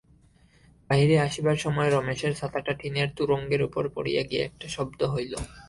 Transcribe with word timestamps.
বাহিরে 0.89 1.15
আসিবার 1.19 1.57
সময় 1.57 1.89
রমেশের 1.89 2.33
ছাতাটা 2.35 2.73
টিনের 2.73 3.09
তোরঙ্গের 3.17 3.61
উপর 3.63 3.83
পড়িয়া 3.95 4.21
গিয়া 4.23 4.43
একটা 4.45 4.67
শব্দ 4.67 4.99
হইল। 5.03 5.33